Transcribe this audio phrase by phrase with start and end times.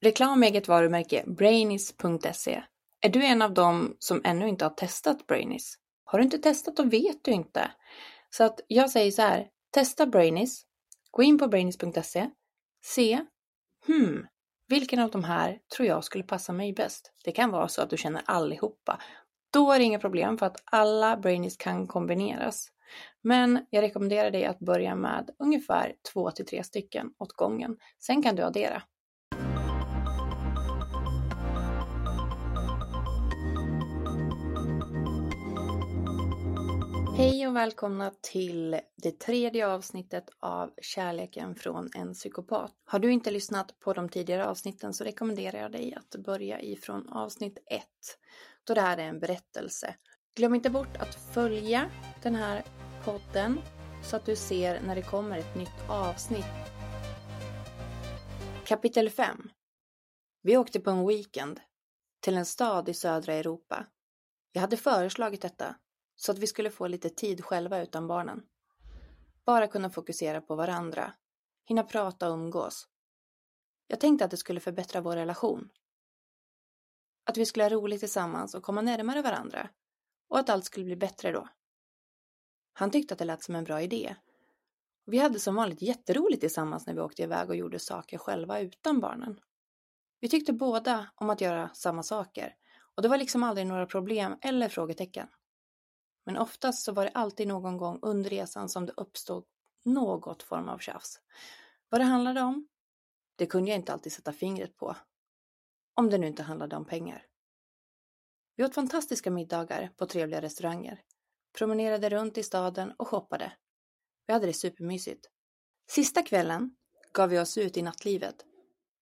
[0.00, 2.62] Reklam med eget varumärke Brainis.se.
[3.00, 5.78] Är du en av dem som ännu inte har testat Brainis?
[6.04, 7.70] Har du inte testat då vet du inte.
[8.30, 10.64] Så att jag säger så här, testa Brainis.
[11.10, 12.30] Gå in på brainis.se.
[12.84, 13.20] Se,
[13.86, 14.26] hmm,
[14.68, 17.12] vilken av de här tror jag skulle passa mig bäst?
[17.24, 19.00] Det kan vara så att du känner allihopa.
[19.52, 22.68] Då är det inga problem för att alla Brainis kan kombineras.
[23.22, 27.76] Men jag rekommenderar dig att börja med ungefär två till tre stycken åt gången.
[27.98, 28.82] Sen kan du addera.
[37.18, 42.72] Hej och välkomna till det tredje avsnittet av Kärleken från en psykopat.
[42.84, 47.08] Har du inte lyssnat på de tidigare avsnitten så rekommenderar jag dig att börja ifrån
[47.08, 47.82] avsnitt 1
[48.64, 49.94] då det här är en berättelse.
[50.36, 51.90] Glöm inte bort att följa
[52.22, 52.64] den här
[53.04, 53.60] podden
[54.04, 56.44] så att du ser när det kommer ett nytt avsnitt.
[58.66, 59.50] Kapitel 5
[60.42, 61.60] Vi åkte på en weekend
[62.20, 63.86] till en stad i södra Europa.
[64.52, 65.76] Jag hade föreslagit detta
[66.20, 68.42] så att vi skulle få lite tid själva utan barnen.
[69.44, 71.12] Bara kunna fokusera på varandra,
[71.64, 72.88] hinna prata och umgås.
[73.86, 75.68] Jag tänkte att det skulle förbättra vår relation.
[77.24, 79.68] Att vi skulle ha roligt tillsammans och komma närmare varandra
[80.28, 81.48] och att allt skulle bli bättre då.
[82.72, 84.16] Han tyckte att det lät som en bra idé.
[85.04, 89.00] Vi hade som vanligt jätteroligt tillsammans när vi åkte iväg och gjorde saker själva utan
[89.00, 89.40] barnen.
[90.20, 92.54] Vi tyckte båda om att göra samma saker
[92.94, 95.28] och det var liksom aldrig några problem eller frågetecken.
[96.28, 99.44] Men oftast så var det alltid någon gång under resan som det uppstod
[99.84, 101.20] något form av tjafs.
[101.88, 102.68] Vad det handlade om?
[103.36, 104.96] Det kunde jag inte alltid sätta fingret på.
[105.94, 107.26] Om det nu inte handlade om pengar.
[108.56, 111.02] Vi åt fantastiska middagar på trevliga restauranger,
[111.58, 113.52] promenerade runt i staden och shoppade.
[114.26, 115.26] Vi hade det supermysigt.
[115.90, 116.76] Sista kvällen
[117.12, 118.46] gav vi oss ut i nattlivet.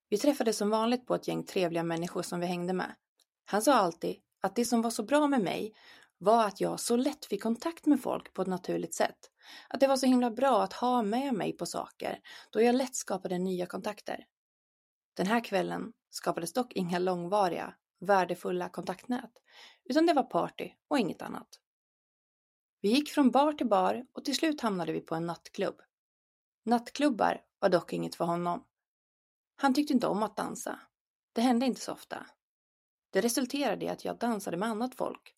[0.09, 2.95] Vi träffades som vanligt på ett gäng trevliga människor som vi hängde med.
[3.45, 5.75] Han sa alltid att det som var så bra med mig
[6.19, 9.31] var att jag så lätt fick kontakt med folk på ett naturligt sätt.
[9.69, 12.97] Att det var så himla bra att ha med mig på saker, då jag lätt
[12.97, 14.27] skapade nya kontakter.
[15.17, 19.33] Den här kvällen skapades dock inga långvariga, värdefulla kontaktnät,
[19.85, 21.49] utan det var party och inget annat.
[22.81, 25.81] Vi gick från bar till bar och till slut hamnade vi på en nattklubb.
[26.65, 28.65] Nattklubbar var dock inget för honom.
[29.57, 30.81] Han tyckte inte om att dansa.
[31.33, 32.27] Det hände inte så ofta.
[33.11, 35.36] Det resulterade i att jag dansade med annat folk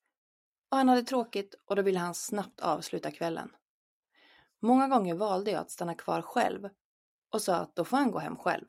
[0.70, 3.50] och han hade tråkigt och då ville han snabbt avsluta kvällen.
[4.60, 6.68] Många gånger valde jag att stanna kvar själv
[7.32, 8.66] och sa att då får han gå hem själv.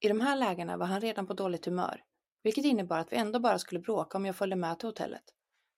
[0.00, 2.04] I de här lägena var han redan på dåligt humör,
[2.42, 5.24] vilket innebar att vi ändå bara skulle bråka om jag följde med till hotellet.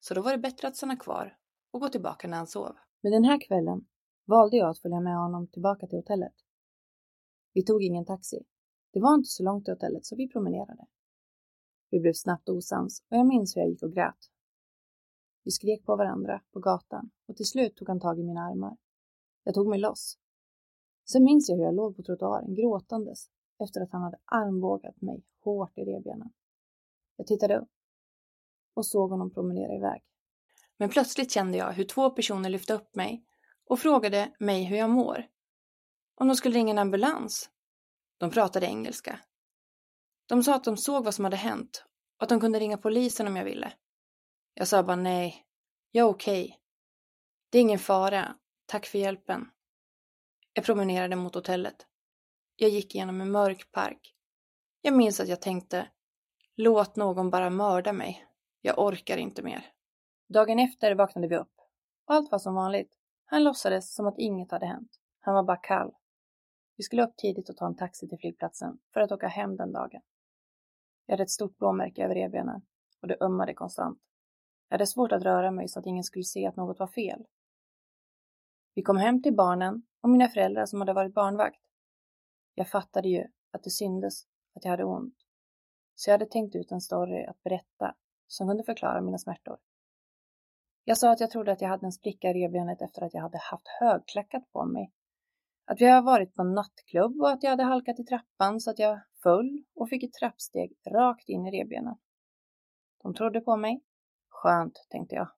[0.00, 1.37] Så då var det bättre att stanna kvar
[1.70, 2.76] och gå tillbaka när han sov.
[3.03, 3.87] Men den här kvällen
[4.25, 6.34] valde jag att följa med honom tillbaka till hotellet.
[7.53, 8.44] Vi tog ingen taxi.
[8.93, 10.87] Det var inte så långt till hotellet så vi promenerade.
[11.91, 14.31] Vi blev snabbt osams och jag minns hur jag gick och grät
[15.44, 18.76] vi skrek på varandra på gatan och till slut tog han tag i mina armar.
[19.44, 20.19] Jag tog mig loss.
[21.12, 23.31] Sen minns jag hur jag låg på trottoaren gråtandes
[23.65, 26.32] efter att han hade armbågat mig hårt i revbenen.
[27.16, 27.69] Jag tittade upp
[28.75, 30.03] och såg honom promenera iväg.
[30.76, 33.25] Men plötsligt kände jag hur två personer lyfte upp mig
[33.65, 35.26] och frågade mig hur jag mår.
[36.15, 37.50] Om de skulle ringa en ambulans.
[38.19, 39.20] De pratade engelska.
[40.26, 41.84] De sa att de såg vad som hade hänt
[42.16, 43.72] och att de kunde ringa polisen om jag ville.
[44.58, 45.46] Jag sa bara nej.
[45.91, 46.44] Jag är okej.
[46.44, 46.56] Okay.
[47.50, 48.34] Det är ingen fara.
[48.66, 49.50] Tack för hjälpen.
[50.52, 51.86] Jag promenerade mot hotellet.
[52.56, 54.14] Jag gick genom en mörk park.
[54.82, 55.88] Jag minns att jag tänkte,
[56.56, 58.26] låt någon bara mörda mig.
[58.60, 59.66] Jag orkar inte mer.
[60.28, 61.54] Dagen efter vaknade vi upp.
[62.06, 62.92] Och allt var som vanligt.
[63.25, 64.90] Han låtsades som att inget hade hänt.
[65.20, 65.92] Han var bara kall.
[66.76, 69.72] Vi skulle upp tidigt och ta en taxi till flygplatsen för att åka hem den
[69.72, 70.00] dagen.
[71.06, 72.62] Jag hade ett stort blåmärke över revbenen
[73.02, 74.07] och det ömmade konstant.
[74.68, 77.26] Jag hade svårt att röra mig så att ingen skulle se att något var fel.
[78.74, 81.60] Vi kom hem till barnen och mina föräldrar som hade varit barnvakt.
[82.54, 84.24] Jag fattade ju att det syndes
[84.54, 85.14] att jag hade ont.
[85.94, 87.94] Så jag hade tänkt ut en story att berätta
[88.26, 89.58] som kunde förklara mina smärtor.
[90.84, 93.22] Jag sa att jag trodde att jag hade en spricka i revbenet efter att jag
[93.22, 94.93] hade haft högklackat på mig.
[95.64, 98.70] Att vi hade varit på en nattklubb och att jag hade halkat i trappan så
[98.70, 101.96] att jag föll och fick ett trappsteg rakt in i revbenen.
[103.02, 103.82] De trodde på mig
[104.43, 105.29] Skönt, tänkte jag.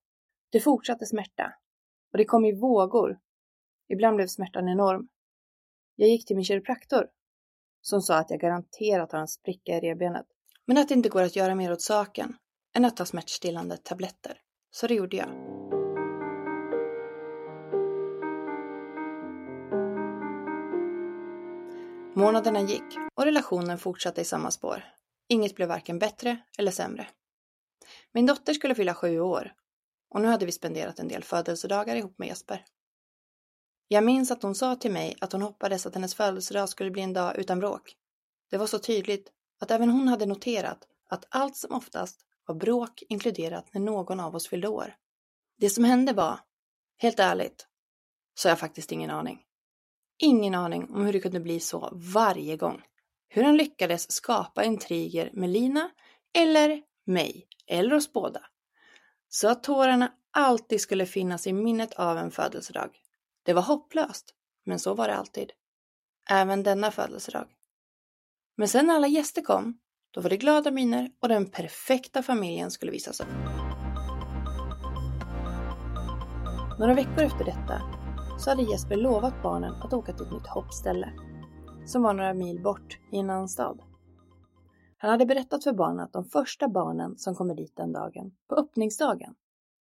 [0.51, 1.53] Det fortsatte smärta.
[2.13, 3.19] Och det kom i vågor.
[3.89, 5.09] Ibland blev smärtan enorm.
[5.97, 7.09] Jag gick till min kiropraktor
[7.81, 10.27] som sa att jag garanterat har en spricka i revbenet.
[10.67, 12.37] Men att det inte går att göra mer åt saken
[12.77, 14.39] än att ta smärtstillande tabletter.
[14.71, 15.29] Så det gjorde jag.
[22.17, 24.85] Månaderna gick och relationen fortsatte i samma spår.
[25.29, 27.09] Inget blev varken bättre eller sämre.
[28.13, 29.53] Min dotter skulle fylla sju år
[30.11, 32.65] och nu hade vi spenderat en del födelsedagar ihop med Jesper.
[33.89, 37.03] Jag minns att hon sa till mig att hon hoppades att hennes födelsedag skulle bli
[37.03, 37.97] en dag utan bråk.
[38.51, 43.03] Det var så tydligt att även hon hade noterat att allt som oftast var bråk
[43.09, 44.95] inkluderat när någon av oss fyllde år.
[45.59, 46.41] Det som hände var,
[46.99, 47.67] helt ärligt,
[48.35, 49.43] så jag faktiskt ingen aning.
[50.19, 52.83] Ingen aning om hur det kunde bli så varje gång.
[53.29, 55.91] Hur han lyckades skapa intriger med Lina,
[56.39, 58.41] eller mig, eller oss båda.
[59.29, 62.91] Så att tårarna alltid skulle finnas i minnet av en födelsedag.
[63.43, 64.35] Det var hopplöst,
[64.65, 65.53] men så var det alltid.
[66.31, 67.47] Även denna födelsedag.
[68.57, 69.79] Men sen när alla gäster kom,
[70.11, 73.29] då var det glada miner och den perfekta familjen skulle visas upp.
[76.79, 77.83] Några veckor efter detta
[78.39, 81.13] så hade Jesper lovat barnen att åka till ett nytt hoppställe
[81.87, 83.83] som var några mil bort i en annan stad.
[85.03, 88.55] Han hade berättat för barnen att de första barnen som kommer dit den dagen, på
[88.55, 89.35] öppningsdagen,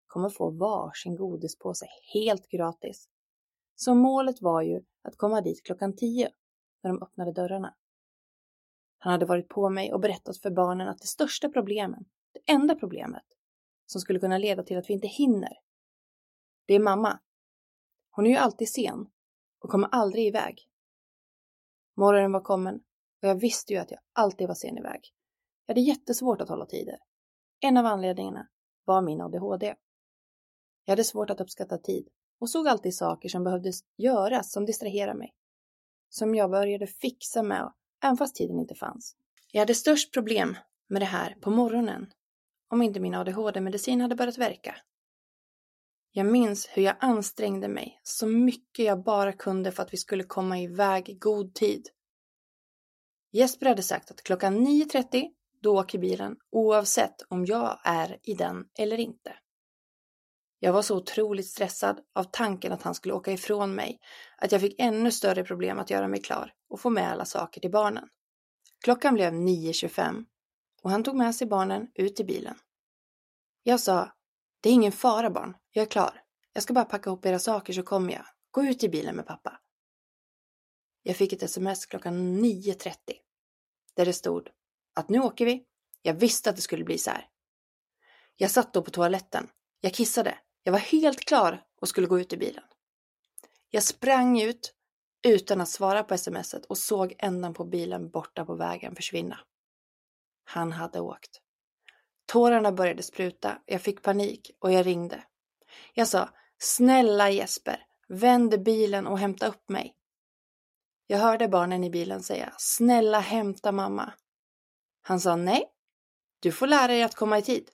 [0.08, 3.10] kommer få varsin godispåse helt gratis.
[3.76, 6.32] Så målet var ju att komma dit klockan tio
[6.84, 7.76] när de öppnade dörrarna.
[8.98, 12.76] Han hade varit på mig och berättat för barnen att det största problemet, det enda
[12.76, 13.26] problemet,
[13.86, 15.54] som skulle kunna leda till att vi inte hinner,
[16.66, 17.20] det är mamma.
[18.12, 19.10] Hon är ju alltid sen
[19.60, 20.70] och kommer aldrig iväg.
[21.96, 22.84] Morgonen var kommen
[23.22, 25.14] och jag visste ju att jag alltid var sen iväg.
[25.66, 26.98] Jag hade jättesvårt att hålla tider.
[27.60, 28.48] En av anledningarna
[28.86, 29.76] var min ADHD.
[30.86, 32.08] Jag hade svårt att uppskatta tid
[32.40, 35.34] och såg alltid saker som behövde göras som distraherade mig.
[36.10, 37.74] Som jag började fixa med
[38.04, 39.16] även fast tiden inte fanns.
[39.52, 40.58] Jag hade störst problem
[40.88, 42.12] med det här på morgonen
[42.68, 44.76] om inte min ADHD-medicin hade börjat verka.
[46.12, 50.24] Jag minns hur jag ansträngde mig så mycket jag bara kunde för att vi skulle
[50.24, 51.90] komma iväg i god tid.
[53.32, 55.30] Jesper hade sagt att klockan 9.30
[55.62, 59.36] då åker bilen oavsett om jag är i den eller inte.
[60.60, 64.00] Jag var så otroligt stressad av tanken att han skulle åka ifrån mig
[64.38, 67.62] att jag fick ännu större problem att göra mig klar och få med alla saker
[67.62, 68.10] till barnen.
[68.84, 70.26] Klockan blev 9.25
[70.82, 72.56] och han tog med sig barnen ut i bilen.
[73.64, 74.12] Jag sa,
[74.62, 76.22] det är ingen fara barn, jag är klar.
[76.54, 78.26] Jag ska bara packa ihop era saker så kommer jag.
[78.52, 79.60] Gå ut i bilen med pappa.
[81.04, 82.96] Jag fick ett sms klockan 9.30
[83.96, 84.50] där det stod
[84.94, 85.66] att nu åker vi.
[86.02, 87.28] Jag visste att det skulle bli så här.
[88.36, 89.50] Jag satt då på toaletten.
[89.82, 90.38] Jag kissade.
[90.64, 92.64] Jag var helt klar och skulle gå ut i bilen.
[93.70, 94.74] Jag sprang ut
[95.28, 99.40] utan att svara på smset och såg ändan på bilen borta på vägen försvinna.
[100.44, 101.42] Han hade åkt.
[102.26, 105.24] Tårarna började spruta, jag fick panik och jag ringde.
[105.94, 109.96] Jag sa, snälla Jesper, vänd bilen och hämta upp mig.
[111.12, 114.14] Jag hörde barnen i bilen säga, snälla hämta mamma.
[115.02, 115.72] Han sa nej,
[116.40, 117.70] du får lära dig att komma i tid.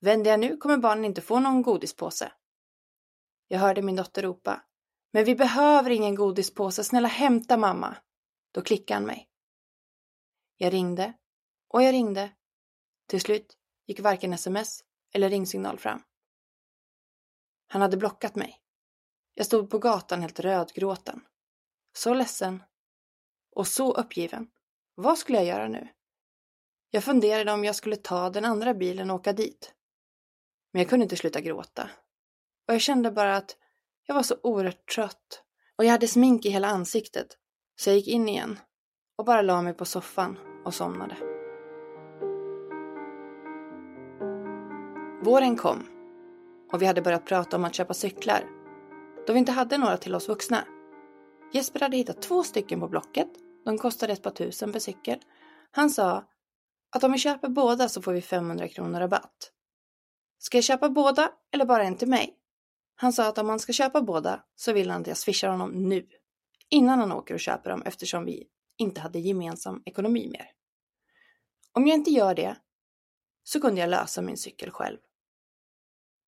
[0.00, 2.32] Vänder jag nu kommer barnen inte få någon godispåse.
[3.48, 4.64] Jag hörde min dotter ropa,
[5.12, 7.96] men vi behöver ingen godispåse, snälla hämta mamma.
[8.52, 9.28] Då klickade han mig.
[10.56, 11.12] Jag ringde
[11.68, 12.30] och jag ringde.
[13.06, 16.02] Till slut gick varken sms eller ringsignal fram.
[17.66, 18.60] Han hade blockat mig.
[19.34, 21.24] Jag stod på gatan helt rödgråten.
[21.96, 22.62] Så ledsen.
[23.56, 24.46] Och så uppgiven.
[24.94, 25.88] Vad skulle jag göra nu?
[26.90, 29.74] Jag funderade om jag skulle ta den andra bilen och åka dit.
[30.72, 31.90] Men jag kunde inte sluta gråta.
[32.68, 33.56] Och jag kände bara att
[34.06, 35.42] jag var så oerhört trött.
[35.78, 37.38] Och jag hade smink i hela ansiktet.
[37.76, 38.58] Så jag gick in igen
[39.16, 41.16] och bara la mig på soffan och somnade.
[45.22, 45.86] Våren kom
[46.72, 48.44] och vi hade börjat prata om att köpa cyklar.
[49.26, 50.64] Då vi inte hade några till oss vuxna.
[51.52, 53.28] Jesper hade hittat två stycken på Blocket.
[53.64, 55.18] De kostade ett par tusen per cykel.
[55.70, 56.24] Han sa
[56.90, 59.52] att om vi köper båda så får vi 500 kronor rabatt.
[60.38, 62.34] Ska jag köpa båda eller bara en till mig?
[62.96, 65.70] Han sa att om han ska köpa båda så vill han att jag swishar honom
[65.70, 66.06] nu.
[66.70, 68.46] Innan han åker och köper dem eftersom vi
[68.78, 70.50] inte hade gemensam ekonomi mer.
[71.72, 72.56] Om jag inte gör det
[73.42, 74.98] så kunde jag lösa min cykel själv.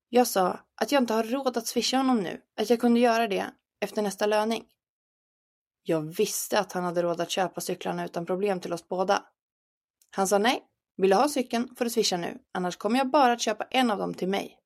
[0.08, 3.28] Jag sa att jag inte har råd att swisha honom nu, att jag kunde göra
[3.28, 3.46] det
[3.80, 4.64] efter nästa löning.
[5.88, 9.22] Jag visste att han hade råd att köpa cyklarna utan problem till oss båda.
[10.10, 10.62] Han sa nej,
[10.96, 13.90] vill du ha cykeln får du swisha nu, annars kommer jag bara att köpa en
[13.90, 14.58] av dem till mig.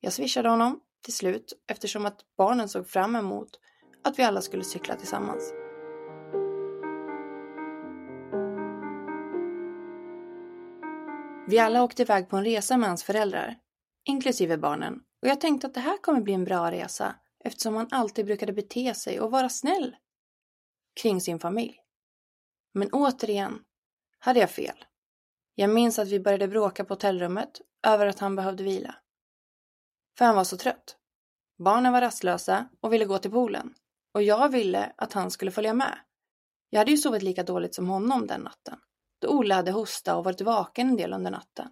[0.00, 3.48] Jag swishade honom till slut eftersom att barnen såg fram emot
[4.04, 5.52] att vi alla skulle cykla tillsammans.
[11.48, 13.56] Vi alla åkte iväg på en resa med hans föräldrar,
[14.04, 17.14] inklusive barnen, och jag tänkte att det här kommer bli en bra resa
[17.46, 19.96] eftersom han alltid brukade bete sig och vara snäll
[21.00, 21.80] kring sin familj.
[22.74, 23.64] Men återigen
[24.18, 24.84] hade jag fel.
[25.54, 28.94] Jag minns att vi började bråka på hotellrummet över att han behövde vila.
[30.18, 30.96] För han var så trött.
[31.58, 33.74] Barnen var rastlösa och ville gå till poolen.
[34.14, 35.98] Och jag ville att han skulle följa med.
[36.70, 38.78] Jag hade ju sovit lika dåligt som honom den natten.
[39.18, 41.68] Då Olle hade hosta och varit vaken en del under natten.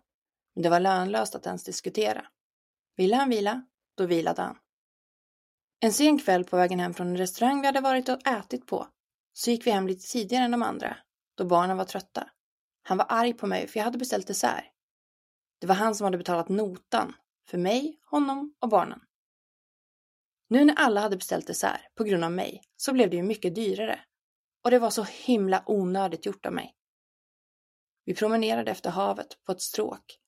[0.54, 2.26] Men det var lönlöst att ens diskutera.
[2.96, 4.58] Ville han vila, då vilade han.
[5.80, 8.88] En sen kväll på vägen hem från en restaurang vi hade varit och ätit på
[9.32, 10.96] så gick vi hem lite tidigare än de andra,
[11.34, 12.30] då barnen var trötta.
[12.82, 14.64] Han var arg på mig för jag hade beställt dessert.
[15.60, 17.14] Det var han som hade betalat notan
[17.48, 19.00] för mig, honom och barnen.
[20.48, 23.54] Nu när alla hade beställt dessert på grund av mig så blev det ju mycket
[23.54, 24.00] dyrare.
[24.64, 26.74] Och det var så himla onödigt gjort av mig.
[28.04, 30.18] Vi promenerade efter havet på ett stråk.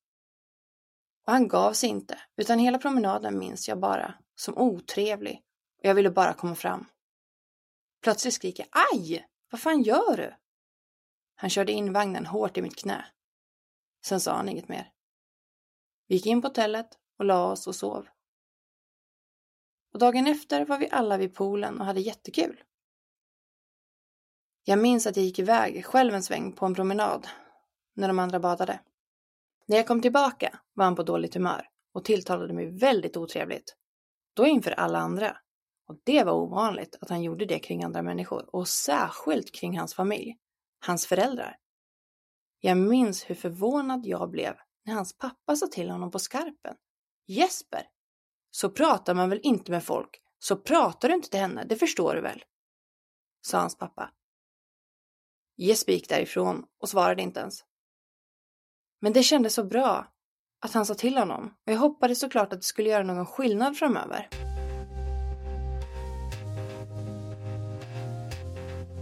[1.27, 5.43] Och han gav sig inte, utan hela promenaden minns jag bara som otrevlig
[5.79, 6.87] och jag ville bara komma fram.
[8.03, 9.27] Plötsligt skriker jag Aj!
[9.51, 10.35] Vad fan gör du?
[11.35, 13.05] Han körde in vagnen hårt i mitt knä.
[14.05, 14.93] Sen sa han inget mer.
[16.09, 18.09] Vi gick in på hotellet och la oss och sov.
[19.93, 22.63] Och dagen efter var vi alla vid poolen och hade jättekul.
[24.65, 27.29] Jag minns att jag gick iväg själv en sväng på en promenad
[27.95, 28.81] när de andra badade.
[29.67, 33.77] När jag kom tillbaka var han på dåligt humör och tilltalade mig väldigt otrevligt.
[34.37, 35.37] Då inför alla andra.
[35.89, 39.95] Och det var ovanligt att han gjorde det kring andra människor och särskilt kring hans
[39.95, 40.37] familj,
[40.87, 41.57] hans föräldrar.
[42.61, 46.77] Jag minns hur förvånad jag blev när hans pappa sa till honom på skarpen.
[47.27, 47.83] Jesper!
[48.51, 50.23] Så pratar man väl inte med folk?
[50.39, 52.45] Så pratar du inte till henne, det förstår du väl?
[53.41, 54.13] Sa hans pappa.
[55.57, 57.65] Jesper gick därifrån och svarade inte ens.
[59.01, 60.16] Men det kändes så bra
[60.61, 63.77] att han sa till honom och jag hoppades såklart att det skulle göra någon skillnad
[63.77, 64.29] framöver.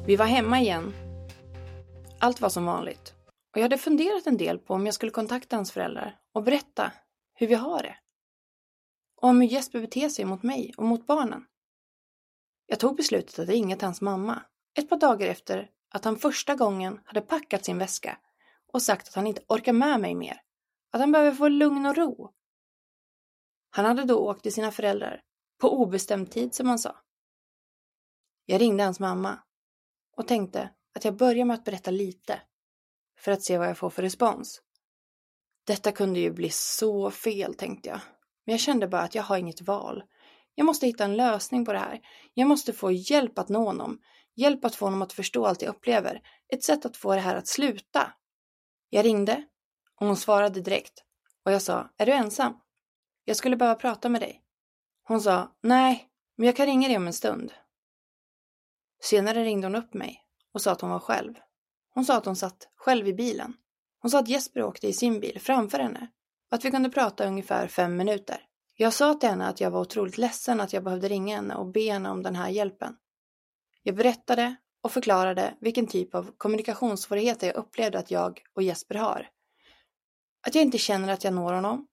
[0.06, 0.92] Vi var hemma igen.
[2.18, 3.14] Allt var som vanligt.
[3.52, 6.92] Och jag hade funderat en del på om jag skulle kontakta hans föräldrar och berätta
[7.34, 7.96] hur vi har det.
[9.16, 11.44] Och om hur Jesper beter sig mot mig och mot barnen.
[12.66, 14.42] Jag tog beslutet att ringa till hans mamma
[14.78, 18.18] ett par dagar efter att han första gången hade packat sin väska
[18.72, 20.40] och sagt att han inte orkar med mig mer.
[20.94, 22.32] Att han behöver få lugn och ro.
[23.70, 25.20] Han hade då åkt till sina föräldrar
[25.60, 26.96] på obestämd tid som han sa.
[28.46, 29.38] Jag ringde hans mamma
[30.16, 32.42] och tänkte att jag börjar med att berätta lite
[33.18, 34.62] för att se vad jag får för respons.
[35.66, 38.00] Detta kunde ju bli så fel, tänkte jag.
[38.46, 40.02] Men jag kände bara att jag har inget val.
[40.54, 42.00] Jag måste hitta en lösning på det här.
[42.34, 44.00] Jag måste få hjälp att nå honom.
[44.36, 46.20] Hjälp att få honom att förstå allt jag upplever.
[46.52, 48.12] Ett sätt att få det här att sluta.
[48.90, 49.44] Jag ringde
[50.00, 51.04] och hon svarade direkt.
[51.44, 52.60] Och jag sa, är du ensam?
[53.24, 54.42] Jag skulle behöva prata med dig.
[55.02, 57.52] Hon sa, nej, men jag kan ringa dig om en stund.
[59.02, 60.20] Senare ringde hon upp mig
[60.52, 61.34] och sa att hon var själv.
[61.94, 63.56] Hon sa att hon satt själv i bilen.
[63.98, 66.08] Hon sa att Jesper åkte i sin bil framför henne
[66.50, 68.46] och att vi kunde prata ungefär fem minuter.
[68.76, 71.66] Jag sa till henne att jag var otroligt ledsen att jag behövde ringa henne och
[71.66, 72.96] be henne om den här hjälpen.
[73.82, 79.28] Jag berättade och förklarade vilken typ av kommunikationssvårigheter jag upplevde att jag och Jesper har.
[80.46, 81.86] Att jag inte känner att jag når honom.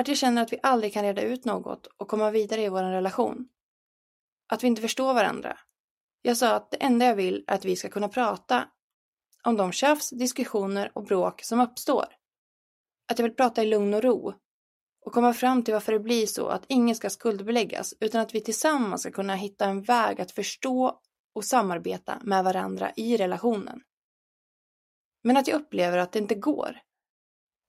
[0.00, 2.82] Att jag känner att vi aldrig kan reda ut något och komma vidare i vår
[2.82, 3.48] relation.
[4.52, 5.58] Att vi inte förstår varandra
[6.22, 8.68] jag sa att det enda jag vill är att vi ska kunna prata
[9.44, 12.06] om de tjafs, diskussioner och bråk som uppstår.
[13.08, 14.34] Att jag vill prata i lugn och ro
[15.06, 18.40] och komma fram till varför det blir så att ingen ska skuldbeläggas utan att vi
[18.40, 21.00] tillsammans ska kunna hitta en väg att förstå
[21.34, 23.80] och samarbeta med varandra i relationen.
[25.22, 26.80] Men att jag upplever att det inte går.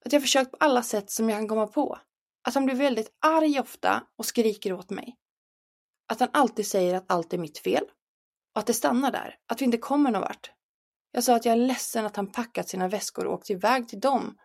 [0.04, 1.98] Att jag försökt på alla sätt som jag kan komma på.
[2.42, 5.16] Att han blir väldigt arg ofta och skriker åt mig.
[6.06, 7.84] Att han alltid säger att allt är mitt fel
[8.54, 10.52] och att det stannar där, att vi inte kommer någon vart.
[11.12, 14.00] Jag sa att jag är ledsen att han packat sina väskor och åkt iväg till
[14.00, 14.38] dem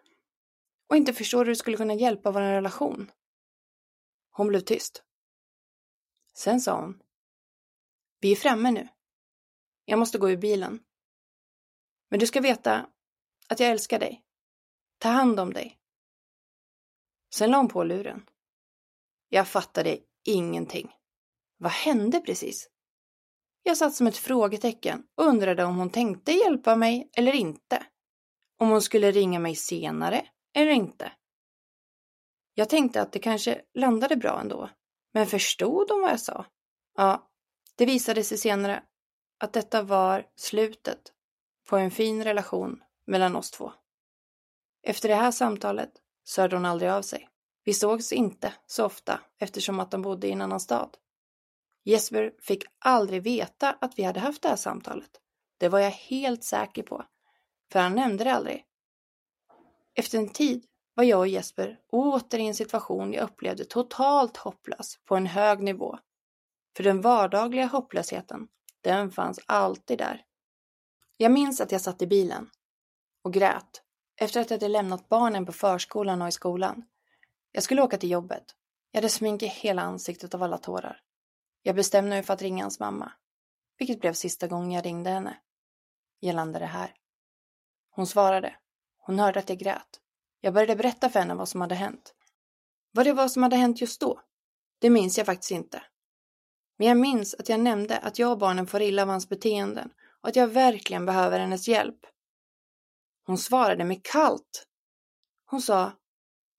[0.89, 3.11] och inte förstår hur det skulle kunna hjälpa vår relation.
[4.31, 5.03] Hon blev tyst.
[6.33, 7.01] Sen sa hon.
[8.19, 8.87] Vi är framme nu.
[9.85, 10.79] Jag måste gå ur bilen.
[12.09, 12.89] Men du ska veta
[13.47, 14.26] att jag älskar dig.
[14.97, 15.77] Ta hand om dig.
[17.33, 18.29] Sen la hon på luren.
[19.29, 20.95] Jag fattade ingenting.
[21.57, 22.69] Vad hände precis?
[23.63, 27.85] Jag satt som ett frågetecken och undrade om hon tänkte hjälpa mig eller inte.
[28.59, 31.11] Om hon skulle ringa mig senare eller inte.
[32.53, 34.69] Jag tänkte att det kanske landade bra ändå.
[35.13, 36.45] Men förstod hon vad jag sa?
[36.95, 37.29] Ja,
[37.75, 38.83] det visade sig senare
[39.39, 41.13] att detta var slutet
[41.69, 43.73] på en fin relation mellan oss två.
[44.89, 45.91] Efter det här samtalet
[46.23, 47.29] så hörde hon aldrig av sig.
[47.63, 50.97] Vi sågs inte så ofta eftersom att de bodde i en annan stad.
[51.83, 55.09] Jesper fick aldrig veta att vi hade haft det här samtalet.
[55.57, 57.05] Det var jag helt säker på.
[57.71, 58.65] För han nämnde det aldrig.
[59.95, 64.99] Efter en tid var jag och Jesper åter i en situation jag upplevde totalt hopplös
[65.05, 65.99] på en hög nivå.
[66.77, 68.47] För den vardagliga hopplösheten,
[68.81, 70.25] den fanns alltid där.
[71.17, 72.49] Jag minns att jag satt i bilen
[73.23, 73.83] och grät
[74.17, 76.85] efter att jag hade lämnat barnen på förskolan och i skolan.
[77.51, 78.55] Jag skulle åka till jobbet.
[78.91, 81.01] Jag hade smink i hela ansiktet av alla tårar.
[81.61, 83.11] Jag bestämde mig för att ringa hans mamma,
[83.77, 85.37] vilket blev sista gången jag ringde henne
[86.21, 86.93] gällande det här.
[87.89, 88.55] Hon svarade.
[88.97, 89.99] Hon hörde att jag grät.
[90.41, 92.13] Jag började berätta för henne vad som hade hänt.
[92.91, 94.21] Vad det var som hade hänt just då,
[94.79, 95.83] det minns jag faktiskt inte.
[96.77, 99.89] Men jag minns att jag nämnde att jag och barnen får illa av hans beteenden
[100.21, 101.99] och att jag verkligen behöver hennes hjälp.
[103.27, 104.67] Hon svarade mig kallt.
[105.45, 105.91] Hon sa,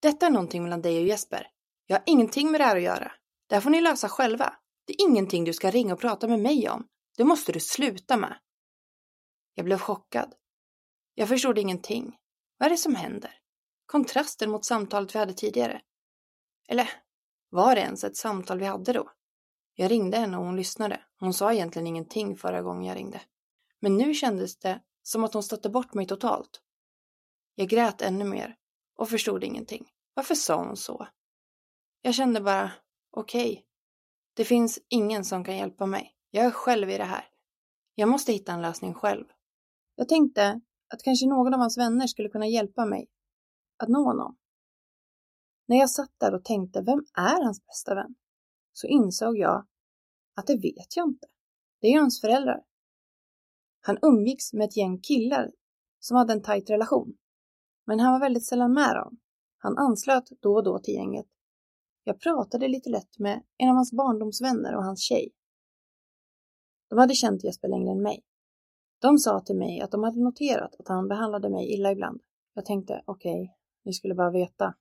[0.03, 1.47] detta är någonting mellan dig och Jesper.
[1.87, 3.13] Jag har ingenting med det här att göra.
[3.47, 4.55] Det här får ni lösa själva.
[4.85, 6.89] Det är ingenting du ska ringa och prata med mig om.
[7.17, 8.39] Det måste du sluta med.
[9.55, 10.35] Jag blev chockad.
[11.15, 12.17] Jag förstod ingenting.
[12.59, 13.35] Vad är det som händer?
[13.87, 15.81] Kontrasten mot samtalet vi hade tidigare.
[16.69, 16.91] Eller,
[17.51, 19.11] var det ens ett samtal vi hade då?
[19.75, 21.01] Jag ringde henne och hon lyssnade.
[21.21, 23.21] Hon sa egentligen ingenting förra gången jag ringde.
[23.81, 26.61] Men nu kändes det som att hon stötte bort mig totalt.
[27.55, 28.57] Jag grät ännu mer
[28.97, 29.89] och förstod ingenting.
[30.15, 31.09] Varför sa hon så?
[32.03, 32.73] Jag kände bara,
[33.11, 33.53] okej.
[33.53, 33.65] Okay.
[34.35, 36.15] Det finns ingen som kan hjälpa mig.
[36.31, 37.25] Jag är själv i det här.
[37.95, 39.25] Jag måste hitta en lösning själv.
[39.95, 43.09] Jag tänkte att kanske någon av hans vänner skulle kunna hjälpa mig
[43.77, 44.37] att nå honom.
[45.67, 48.15] När jag satt där och tänkte, vem är hans bästa vän?
[48.73, 49.67] Så insåg jag
[50.35, 51.27] att det vet jag inte.
[51.81, 52.68] Det är ju hans föräldrar.
[53.89, 55.51] Han umgicks med ett gäng killar
[55.99, 57.17] som hade en tajt relation.
[57.87, 59.19] Men han var väldigt sällan med dem.
[59.59, 61.27] Han anslöt då och då till gänget.
[62.05, 65.31] Jag pratade lite lätt med en av hans barndomsvänner och hans tjej.
[66.89, 68.25] De hade känt Jesper längre än mig.
[68.99, 72.21] De sa till mig att de hade noterat att han behandlade mig illa ibland.
[72.55, 73.55] Jag tänkte, okej, okay,
[73.85, 74.75] ni skulle bara veta.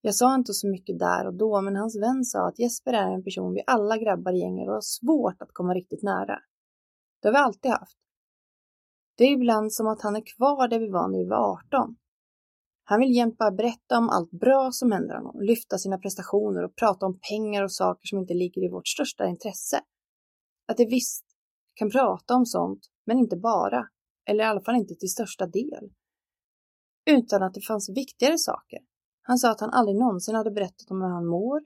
[0.00, 3.10] Jag sa inte så mycket där och då, men hans vän sa att Jesper är
[3.10, 6.38] en person vi alla grabbar i gänget och har svårt att komma riktigt nära.
[7.20, 7.98] Det har vi alltid haft.
[9.16, 11.96] Det är ibland som att han är kvar där vi var när vi var 18.
[12.84, 16.76] Han vill jämt bara berätta om allt bra som händer honom, lyfta sina prestationer och
[16.76, 19.80] prata om pengar och saker som inte ligger i vårt största intresse.
[20.68, 21.24] Att det visst
[21.74, 23.88] kan prata om sånt, men inte bara,
[24.26, 25.90] eller i alla fall inte till största del.
[27.06, 28.78] Utan att det fanns viktigare saker.
[29.22, 31.60] Han sa att han aldrig någonsin hade berättat om hur han mår,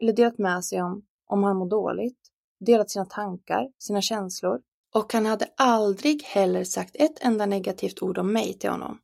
[0.00, 2.31] eller delat med sig om om han mår dåligt,
[2.66, 4.60] delat sina tankar, sina känslor.
[4.94, 8.98] Och han hade aldrig heller sagt ett enda negativt ord om mig till honom.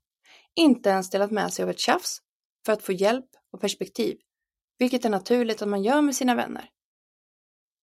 [0.55, 2.19] Inte ens delat med sig av ett tjafs
[2.67, 4.19] för att få hjälp och perspektiv,
[4.79, 6.71] vilket är naturligt att man gör med sina vänner.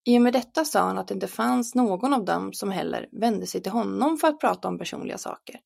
[0.08, 3.10] I och med detta sa han att det inte fanns någon av dem som heller
[3.12, 5.60] vände sig till honom för att prata om personliga saker.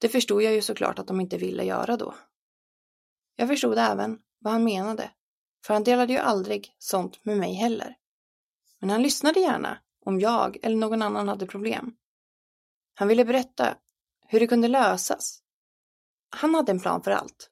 [0.00, 2.14] Det förstod jag ju såklart att de inte ville göra då.
[3.36, 5.10] Jag förstod även vad han menade,
[5.66, 7.96] för han delade ju aldrig sånt med mig heller.
[8.84, 11.92] Men han lyssnade gärna om jag eller någon annan hade problem.
[12.94, 13.76] Han ville berätta
[14.26, 15.38] hur det kunde lösas.
[16.30, 17.50] Han hade en plan för allt.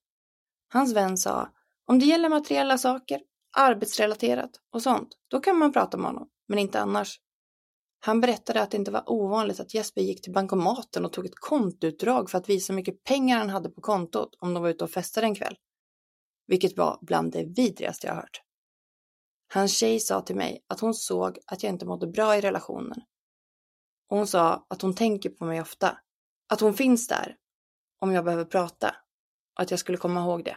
[0.68, 1.48] Hans vän sa,
[1.86, 3.20] om det gäller materiella saker
[3.56, 7.20] arbetsrelaterat och sånt, då kan man prata med honom, men inte annars.
[8.00, 11.40] Han berättade att det inte var ovanligt att Jesper gick till bankomaten och tog ett
[11.40, 14.84] kontoutdrag för att visa hur mycket pengar han hade på kontot om de var ute
[14.84, 15.56] och festade en kväll.
[16.46, 18.42] Vilket var bland det vidrigaste jag hört.
[19.54, 23.02] Hans tjej sa till mig att hon såg att jag inte mådde bra i relationen.
[24.08, 25.98] Och hon sa att hon tänker på mig ofta.
[26.48, 27.36] Att hon finns där
[28.00, 28.96] om jag behöver prata
[29.56, 30.56] och att jag skulle komma ihåg det.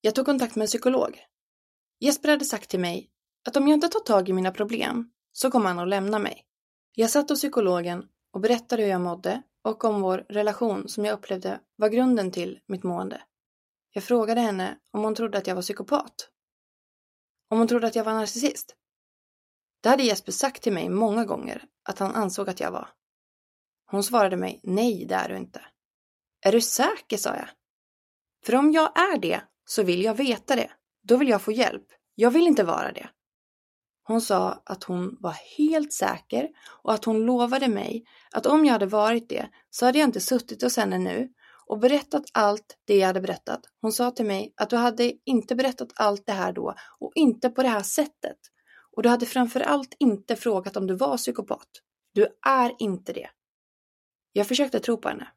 [0.00, 1.20] Jag tog kontakt med en psykolog
[2.00, 3.10] Jesper hade sagt till mig
[3.48, 6.46] att om jag inte tar tag i mina problem så kommer han att lämna mig.
[6.94, 11.14] Jag satt hos psykologen och berättade hur jag mådde och om vår relation som jag
[11.14, 13.22] upplevde var grunden till mitt mående.
[13.92, 16.28] Jag frågade henne om hon trodde att jag var psykopat.
[17.50, 18.76] Om hon trodde att jag var narcissist.
[19.82, 22.88] Det hade Jesper sagt till mig många gånger att han ansåg att jag var.
[23.86, 25.60] Hon svarade mig, nej det är du inte.
[26.40, 27.48] Är du säker, sa jag.
[28.44, 30.70] För om jag är det så vill jag veta det.
[31.02, 31.86] Då vill jag få hjälp.
[32.14, 33.10] Jag vill inte vara det.
[34.02, 36.48] Hon sa att hon var helt säker
[36.82, 40.20] och att hon lovade mig att om jag hade varit det så hade jag inte
[40.20, 41.28] suttit hos henne nu
[41.70, 43.60] och berättat allt det jag hade berättat.
[43.80, 47.50] Hon sa till mig att du hade inte berättat allt det här då och inte
[47.50, 48.38] på det här sättet.
[48.96, 51.68] Och du hade framförallt inte frågat om du var psykopat.
[52.12, 53.30] Du är inte det.
[54.32, 55.28] Jag försökte tro på henne.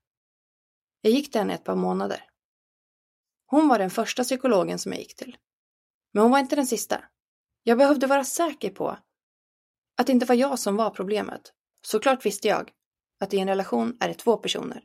[1.02, 2.24] Jag gick till henne ett par månader.
[3.46, 5.38] Hon var den första psykologen som jag gick till.
[6.13, 7.04] Men hon var inte den sista.
[7.63, 8.98] Jag behövde vara säker på
[9.98, 11.54] Att det inte var jag som var problemet.
[11.82, 12.72] Såklart visste jag
[13.19, 14.84] att i en relation är det två personer.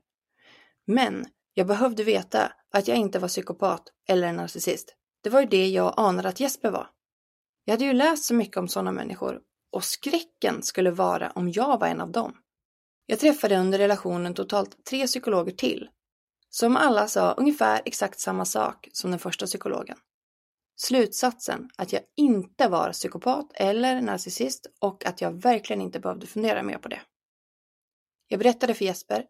[0.86, 1.26] Men
[1.58, 4.94] jag behövde veta att jag inte var psykopat eller en narcissist.
[5.22, 6.90] Det var ju det jag anade att Jesper var.
[7.64, 9.40] Jag hade ju läst så mycket om sådana människor
[9.72, 12.36] och skräcken skulle vara om jag var en av dem.
[13.06, 15.88] Jag träffade under relationen totalt tre psykologer till,
[16.50, 19.98] som alla sa ungefär exakt samma sak som den första psykologen.
[20.76, 26.62] Slutsatsen att jag inte var psykopat eller narcissist och att jag verkligen inte behövde fundera
[26.62, 27.00] mer på det.
[28.28, 29.24] Jag berättade för Jesper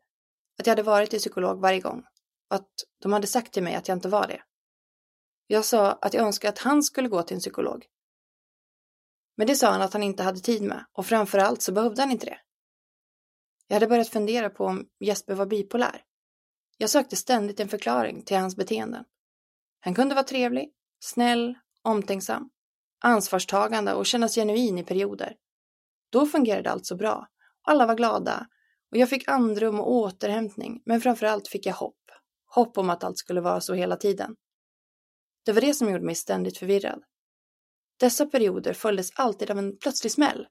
[0.58, 2.04] att jag hade varit till psykolog varje gång
[2.48, 2.70] att
[3.02, 4.42] de hade sagt till mig att jag inte var det.
[5.46, 7.86] Jag sa att jag önskade att han skulle gå till en psykolog.
[9.36, 12.10] Men det sa han att han inte hade tid med och framförallt så behövde han
[12.10, 12.40] inte det.
[13.66, 16.02] Jag hade börjat fundera på om Jesper var bipolär.
[16.78, 19.04] Jag sökte ständigt en förklaring till hans beteenden.
[19.80, 22.50] Han kunde vara trevlig, snäll, omtänksam,
[23.00, 25.36] ansvarstagande och kännas genuin i perioder.
[26.10, 27.26] Då fungerade allt så bra.
[27.62, 28.46] Alla var glada
[28.90, 32.07] och jag fick andrum och återhämtning, men framförallt fick jag hopp.
[32.48, 34.36] Hopp om att allt skulle vara så hela tiden.
[35.44, 37.02] Det var det som gjorde mig ständigt förvirrad.
[37.98, 40.46] Dessa perioder följdes alltid av en plötslig smäll.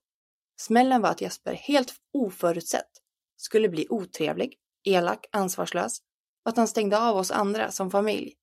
[0.60, 2.90] Smällen var att Jesper helt oförutsett
[3.36, 6.00] skulle bli otrevlig, elak, ansvarslös
[6.44, 8.34] och att han stängde av oss andra som familj.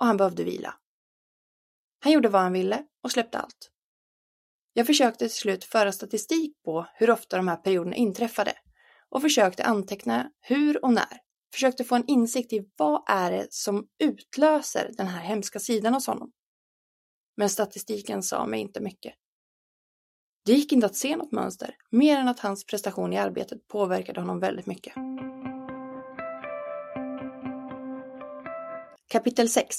[0.00, 0.74] Och han behövde vila.
[2.00, 3.70] Han gjorde vad han ville och släppte allt.
[4.72, 8.52] Jag försökte till slut föra statistik på hur ofta de här perioderna inträffade
[9.08, 11.20] och försökte anteckna hur och när.
[11.52, 16.06] Försökte få en insikt i vad är det som utlöser den här hemska sidan hos
[16.06, 16.32] honom.
[17.36, 19.14] Men statistiken sa mig inte mycket.
[20.44, 24.20] Det gick inte att se något mönster, mer än att hans prestation i arbetet påverkade
[24.20, 24.94] honom väldigt mycket.
[29.08, 29.76] Kapitel 6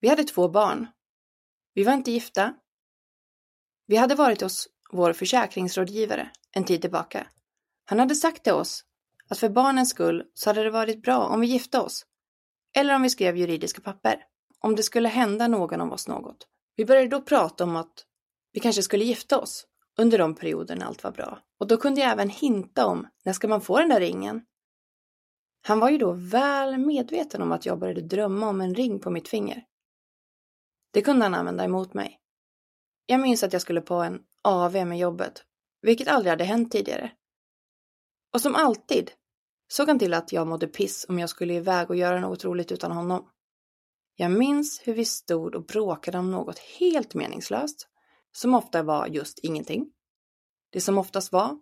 [0.00, 0.86] Vi hade två barn.
[1.74, 2.54] Vi var inte gifta.
[3.86, 7.26] Vi hade varit hos vår försäkringsrådgivare en tid tillbaka.
[7.84, 8.84] Han hade sagt till oss
[9.30, 12.06] att för barnens skull så hade det varit bra om vi gifte oss.
[12.76, 14.24] Eller om vi skrev juridiska papper.
[14.60, 16.46] Om det skulle hända någon av oss något.
[16.76, 18.04] Vi började då prata om att
[18.52, 19.66] vi kanske skulle gifta oss
[19.98, 21.38] under de perioder när allt var bra.
[21.60, 24.42] Och då kunde jag även hinta om när ska man få den där ringen?
[25.62, 29.10] Han var ju då väl medveten om att jag började drömma om en ring på
[29.10, 29.64] mitt finger.
[30.92, 32.20] Det kunde han använda emot mig.
[33.06, 35.44] Jag minns att jag skulle på en AV med jobbet,
[35.82, 37.12] vilket aldrig hade hänt tidigare.
[38.32, 39.10] Och som alltid
[39.72, 42.72] såg han till att jag mådde piss om jag skulle iväg och göra något roligt
[42.72, 43.30] utan honom.
[44.16, 47.88] Jag minns hur vi stod och bråkade om något helt meningslöst,
[48.32, 49.92] som ofta var just ingenting.
[50.70, 51.58] Det som oftast var,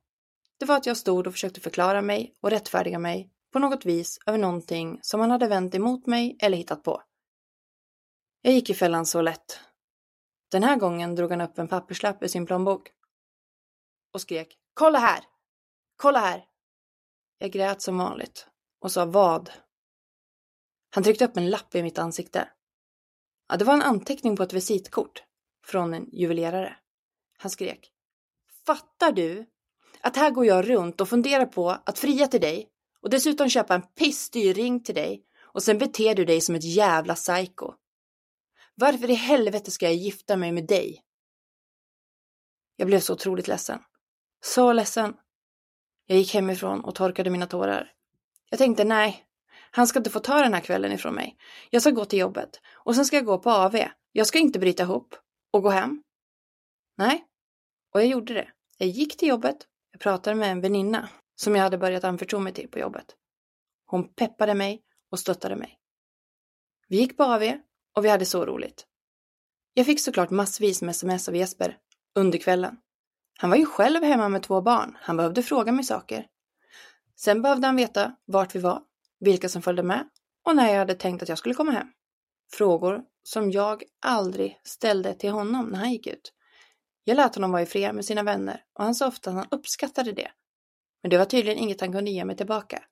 [0.59, 4.19] det var att jag stod och försökte förklara mig och rättfärdiga mig på något vis
[4.27, 7.03] över någonting som han hade vänt emot mig eller hittat på.
[8.43, 9.61] Jag gick i fällan så lätt.
[10.51, 12.91] Den här gången drog han upp en papperslapp ur sin plånbok
[14.15, 15.25] och skrek Kolla här!
[15.97, 16.45] Kolla här!
[17.39, 18.47] Jag grät som vanligt
[18.81, 19.51] och sa vad?
[20.91, 22.49] Han tryckte upp en lapp i mitt ansikte.
[23.49, 25.23] Ja, det var en anteckning på ett visitkort
[25.65, 26.77] från en juvelerare.
[27.39, 27.93] Han skrek.
[28.67, 29.47] Fattar du
[30.01, 32.69] att här går jag runt och funderar på att fria till dig
[33.01, 36.65] och dessutom köpa en pissdyr ring till dig och sen beter du dig som ett
[36.65, 37.75] jävla psycho.
[38.75, 41.05] Varför i helvete ska jag gifta mig med dig?
[42.77, 43.79] Jag blev så otroligt ledsen.
[44.45, 45.15] Så ledsen.
[46.11, 47.93] Jag gick hemifrån och torkade mina tårar.
[48.51, 49.25] Jag tänkte nej,
[49.71, 51.37] han ska inte få ta den här kvällen ifrån mig.
[51.71, 53.77] Jag ska gå till jobbet och sen ska jag gå på AV.
[54.13, 55.15] Jag ska inte bryta ihop
[55.51, 56.03] och gå hem.
[56.97, 57.25] Nej,
[57.95, 58.49] och jag gjorde det.
[58.79, 59.57] Jag gick till jobbet.
[59.93, 63.17] Jag pratade med en väninna som jag hade börjat anförtro mig till på jobbet.
[63.87, 65.79] Hon peppade mig och stöttade mig.
[66.89, 67.43] Vi gick på AV
[67.97, 68.87] och vi hade så roligt.
[69.75, 71.77] Jag fick såklart massvis med sms av Jesper
[72.15, 72.77] under kvällen.
[73.41, 74.97] Han var ju själv hemma med två barn.
[75.01, 76.27] Han behövde fråga mig saker.
[77.17, 78.83] Sen behövde han veta vart vi var,
[79.21, 80.09] vilka som följde med
[80.47, 81.87] och när jag hade tänkt att jag skulle komma hem.
[82.53, 86.33] Frågor som jag aldrig ställde till honom när han gick ut.
[87.05, 89.47] Jag lät honom vara i fred med sina vänner och han sa ofta att han
[89.51, 90.31] uppskattade det.
[91.03, 92.83] Men det var tydligen inget han kunde ge mig tillbaka.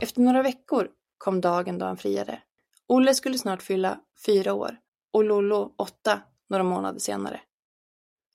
[0.00, 0.88] Efter några veckor
[1.20, 2.42] kom dagen då han friade.
[2.86, 4.76] Olle skulle snart fylla fyra år
[5.12, 7.40] och Lollo åtta några månader senare.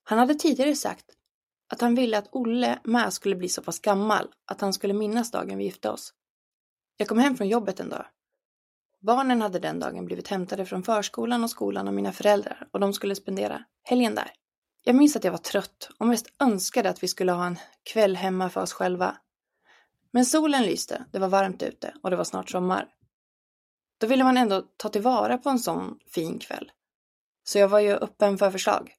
[0.04, 1.06] Han hade tidigare sagt
[1.74, 5.32] att han ville att Olle med skulle bli så pass gammal att han skulle minnas
[5.32, 6.14] dagen vi gifte oss.
[6.98, 8.06] Jag kom hem från jobbet en dag.
[9.02, 12.94] Barnen hade den dagen blivit hämtade från förskolan och skolan av mina föräldrar och de
[12.94, 14.32] skulle spendera helgen där.
[14.84, 17.60] Jag minns att jag var trött och mest önskade att vi skulle ha en
[17.94, 19.18] kväll hemma för oss själva.
[20.16, 22.88] Men solen lyste, det var varmt ute och det var snart sommar.
[23.98, 26.72] då ville man ändå ta tillvara på en sån fin kväll.
[27.44, 28.96] Så jag var ju öppen för förslag.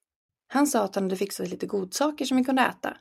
[0.46, 2.96] Han sa att han hade fixat lite godsaker som vi kunde äta.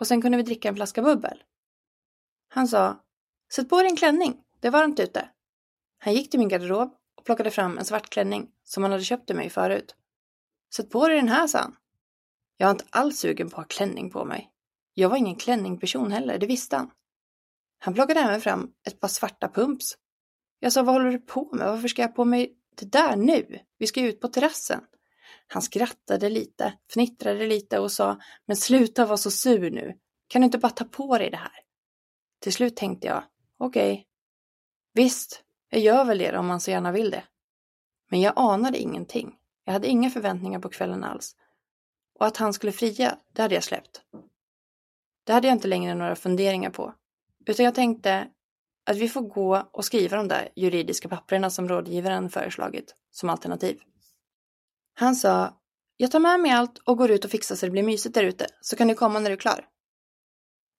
[0.00, 1.42] Och sen kunde vi dricka en flaska bubbel.
[2.48, 3.04] Han sa,
[3.52, 5.30] sätt på dig en klänning, det är varmt ute.
[5.98, 9.26] Han gick till min garderob och plockade fram en svart klänning som han hade köpt
[9.26, 9.96] till mig förut.
[10.74, 11.76] Sätt på dig den här, sa han.
[12.56, 14.50] Jag var inte alls sugen på att ha klänning på mig.
[14.94, 16.90] Jag var ingen klänningperson heller, det visste han.
[17.78, 19.96] Han plockade även fram ett par svarta pumps.
[20.60, 21.66] Jag sa, vad håller du på med?
[21.66, 23.58] Varför ska jag på mig det där nu?
[23.78, 24.80] Vi ska ut på terrassen.
[25.46, 29.98] Han skrattade lite, fnittrade lite och sa, men sluta vara så sur nu.
[30.28, 31.60] Kan du inte bara ta på dig det här?
[32.40, 33.24] Till slut tänkte jag,
[33.58, 33.92] okej.
[33.92, 34.04] Okay.
[34.94, 37.24] Visst, jag gör väl det om man så gärna vill det.
[38.10, 39.34] Men jag anade ingenting.
[39.64, 41.36] Jag hade inga förväntningar på kvällen alls.
[42.18, 44.02] Och att han skulle fria, det hade jag släppt.
[45.24, 46.94] Det hade jag inte längre några funderingar på.
[47.46, 48.28] Utan jag tänkte
[48.86, 53.80] att vi får gå och skriva de där juridiska papperna som rådgivaren föreslagit som alternativ.
[54.94, 55.60] Han sa,
[55.96, 58.24] jag tar med mig allt och går ut och fixar så det blir mysigt där
[58.24, 59.68] ute, så kan du komma när du är klar.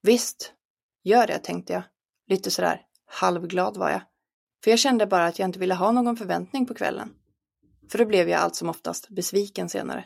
[0.02, 0.54] Visst,
[1.04, 1.84] gör det, tänkte jag.
[2.28, 4.02] Lite sådär halvglad var jag.
[4.64, 7.14] För jag kände bara att jag inte ville ha någon förväntning på kvällen.
[7.92, 10.06] För då blev jag allt som oftast besviken senare.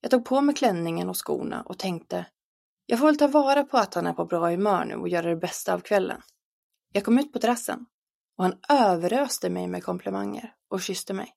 [0.00, 2.26] Jag tog på mig klänningen och skorna och tänkte,
[2.90, 5.28] jag får väl ta vara på att han är på bra humör nu och göra
[5.28, 6.22] det bästa av kvällen.
[6.92, 7.86] Jag kom ut på terrassen
[8.36, 11.34] och han överöste mig med komplimanger och kysste mig.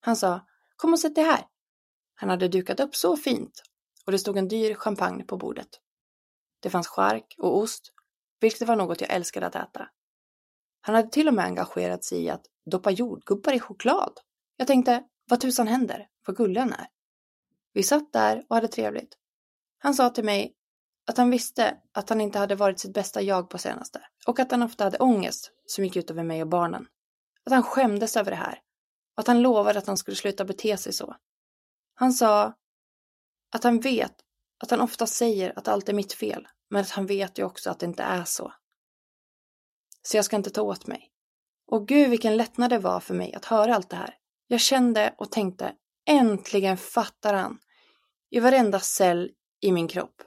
[0.00, 1.46] Han sa, kom och sätt dig här.
[2.14, 3.62] Han hade dukat upp så fint
[4.06, 5.68] och det stod en dyr champagne på bordet.
[6.60, 7.92] Det fanns skärk och ost,
[8.40, 9.88] vilket var något jag älskade att äta.
[10.80, 14.12] Han hade till och med engagerat sig i att doppa jordgubbar i choklad.
[14.56, 16.08] Jag tänkte, vad tusan händer?
[16.26, 16.86] Vad gullig han är.
[17.72, 19.18] Vi satt där och hade trevligt.
[19.78, 20.56] Han sa till mig
[21.06, 24.50] att han visste att han inte hade varit sitt bästa jag på senaste och att
[24.50, 26.86] han ofta hade ångest som gick ut över mig och barnen.
[27.46, 28.60] Att han skämdes över det här
[29.16, 31.16] och att han lovade att han skulle sluta bete sig så.
[31.94, 32.54] Han sa
[33.52, 34.14] att han vet
[34.62, 37.70] att han ofta säger att allt är mitt fel, men att han vet ju också
[37.70, 38.52] att det inte är så.
[40.02, 41.10] Så jag ska inte ta åt mig.
[41.66, 44.14] Och gud vilken lättnad det var för mig att höra allt det här.
[44.46, 45.74] Jag kände och tänkte,
[46.06, 47.58] äntligen fattar han.
[48.30, 50.22] I varenda cell i min kropp.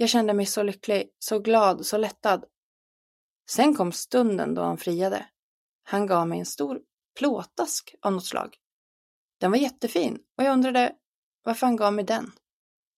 [0.00, 2.44] Jag kände mig så lycklig, så glad, så lättad.
[3.50, 5.26] Sen kom stunden då han friade.
[5.82, 6.80] Han gav mig en stor
[7.18, 8.56] plåtask av något slag.
[9.40, 10.92] Den var jättefin och jag undrade
[11.42, 12.32] varför han gav mig den.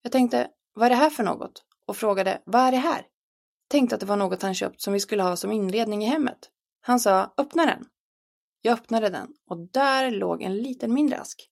[0.03, 1.65] Jag tänkte, vad är det här för något?
[1.87, 3.07] Och frågade, vad är det här?
[3.69, 6.51] Tänkte att det var något han köpt som vi skulle ha som inredning i hemmet.
[6.81, 7.87] Han sa, öppna den.
[8.61, 11.49] Jag öppnade den och där låg en liten mindre ask.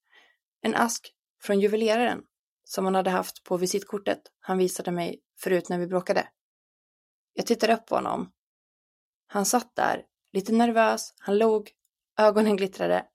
[0.61, 2.23] En ask från juveleraren
[2.69, 6.27] som han hade haft på visitkortet han visade mig förut när vi bråkade.
[7.33, 8.31] Jag tittade upp på honom.
[9.27, 11.71] Han satt där, lite nervös, han log,
[12.17, 13.05] ögonen glittrade.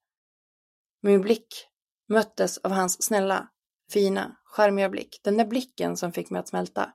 [1.03, 1.69] Min blick
[2.09, 3.49] möttes av hans snälla,
[3.93, 5.21] fina, charmiga blick.
[5.23, 6.93] Den där blicken som fick mig att smälta.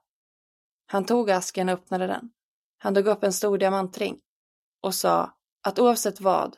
[0.85, 2.31] Han tog asken och öppnade den.
[2.77, 4.19] Han tog upp en stor diamantring
[4.81, 6.57] och sa att oavsett vad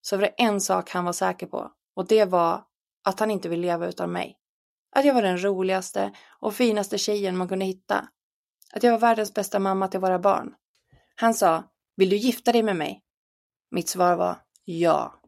[0.00, 2.64] så var det en sak han var säker på och det var
[3.04, 4.38] att han inte vill leva utan mig.
[4.90, 8.08] Att jag var den roligaste och finaste tjejen man kunde hitta.
[8.72, 10.54] Att jag var världens bästa mamma till våra barn.
[11.14, 11.64] Han sa,
[11.96, 13.02] vill du gifta dig med mig?
[13.70, 15.20] Mitt svar var ja.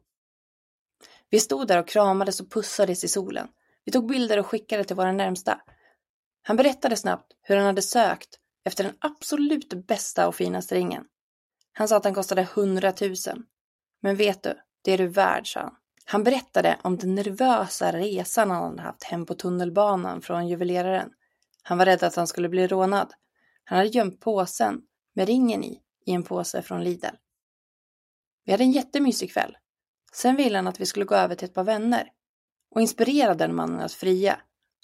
[1.29, 3.47] Vi stod där och kramades och pussades i solen.
[3.85, 5.61] Vi tog bilder och skickade till våra närmsta.
[6.41, 11.05] Han berättade snabbt hur han hade sökt efter den absolut bästa och finaste ringen.
[11.73, 13.45] Han sa att den kostade hundratusen.
[14.01, 15.75] Men vet du, det är du värd, sa han.
[16.11, 21.09] Han berättade om den nervösa resan han hade haft hem på tunnelbanan från juveleraren.
[21.63, 23.13] Han var rädd att han skulle bli rånad.
[23.63, 24.81] Han hade gömt påsen
[25.15, 27.15] med ringen i, i en påse från Lidl.
[28.45, 29.57] Vi hade en jättemysig kväll.
[30.13, 32.11] Sen ville han att vi skulle gå över till ett par vänner
[32.71, 34.39] och inspirera den mannen att fria,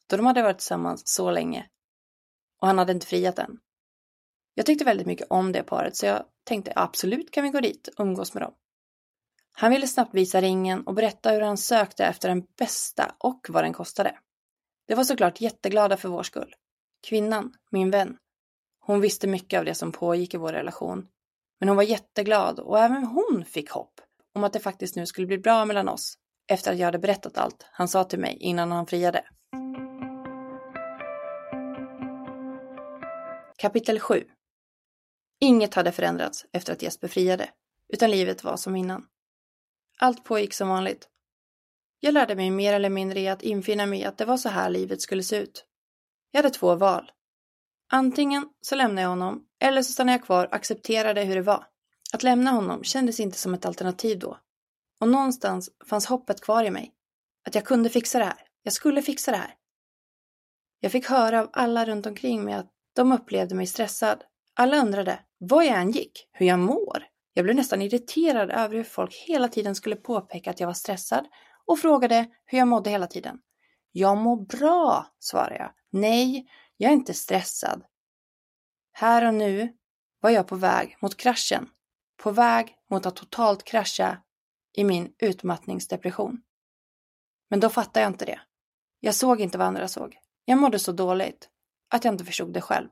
[0.07, 1.69] då de hade varit tillsammans så länge.
[2.61, 3.57] Och han hade inte friat än.
[4.53, 7.87] Jag tyckte väldigt mycket om det paret så jag tänkte absolut kan vi gå dit
[7.87, 8.53] och umgås med dem.
[9.57, 13.63] Han ville snabbt visa ringen och berätta hur han sökte efter den bästa och vad
[13.63, 14.17] den kostade.
[14.87, 16.55] Det var såklart jätteglada för vår skull.
[17.07, 18.17] Kvinnan, min vän,
[18.79, 21.07] hon visste mycket av det som pågick i vår relation.
[21.59, 24.01] Men hon var jätteglad och även hon fick hopp
[24.33, 27.37] om att det faktiskt nu skulle bli bra mellan oss efter att jag hade berättat
[27.37, 29.23] allt han sa till mig innan han friade.
[33.57, 34.23] Kapitel 7
[35.39, 37.49] Inget hade förändrats efter att Jesper friade,
[37.93, 39.05] utan livet var som innan.
[40.05, 41.07] Allt pågick som vanligt.
[41.99, 44.69] Jag lärde mig mer eller mindre i att infinna mig att det var så här
[44.69, 45.65] livet skulle se ut.
[46.31, 47.11] Jag hade två val.
[47.91, 51.67] Antingen så lämnade jag honom, eller så stannade jag kvar och accepterade hur det var.
[52.13, 54.39] Att lämna honom kändes inte som ett alternativ då.
[54.99, 56.93] Och någonstans fanns hoppet kvar i mig.
[57.47, 58.47] Att jag kunde fixa det här.
[58.63, 59.55] Jag skulle fixa det här.
[60.79, 64.23] Jag fick höra av alla runt omkring mig att de upplevde mig stressad.
[64.53, 67.14] Alla undrade var jag än gick, hur jag mår.
[67.37, 71.27] Jag blev nästan irriterad över hur folk hela tiden skulle påpeka att jag var stressad
[71.65, 73.39] och frågade hur jag mådde hela tiden.
[73.91, 75.71] Jag mår bra, svarade jag.
[75.91, 77.83] Nej, jag är inte stressad.
[78.91, 79.77] Här och nu
[80.19, 81.69] var jag på väg mot kraschen.
[82.17, 84.21] På väg mot att totalt krascha
[84.73, 86.41] i min utmattningsdepression.
[87.49, 88.39] Men då fattade jag inte det.
[88.99, 90.17] Jag såg inte vad andra såg.
[90.45, 91.49] Jag mådde så dåligt
[91.89, 92.89] att jag inte förstod det själv.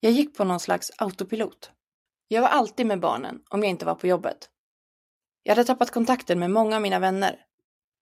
[0.00, 1.72] Jag gick på någon slags autopilot.
[2.28, 4.50] Jag var alltid med barnen om jag inte var på jobbet.
[5.42, 7.44] Jag hade tappat kontakten med många av mina vänner